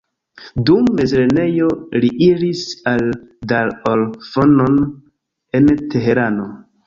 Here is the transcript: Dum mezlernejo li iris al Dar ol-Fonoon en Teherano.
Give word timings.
Dum 0.69 0.85
mezlernejo 0.99 1.67
li 2.05 2.09
iris 2.29 2.63
al 2.93 3.05
Dar 3.53 3.71
ol-Fonoon 3.93 4.79
en 5.61 5.71
Teherano. 5.93 6.49